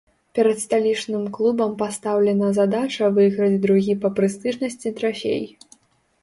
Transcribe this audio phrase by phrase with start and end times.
[0.37, 5.45] Перад сталічным клубам пастаўлена задача выйграць другі па прэстыжнасці трафей.